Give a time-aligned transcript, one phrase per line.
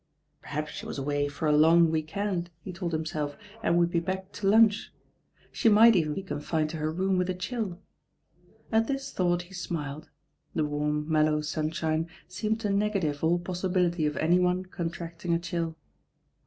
[0.41, 3.99] Perhaps she was away for a long week end, he told himself, and would be
[3.99, 4.91] back to lunch.
[5.51, 7.79] She might even be confined to her room with a chill.
[8.71, 10.09] At this thought he smiled.
[10.55, 15.39] The warm, mellow sunshine seemed to negative all possibility of any one con tracting a
[15.39, 15.75] chill.